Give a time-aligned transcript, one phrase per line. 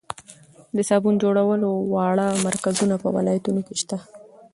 [0.75, 3.97] د صابون جوړولو واړه مرکزونه په ولایتونو کې شته.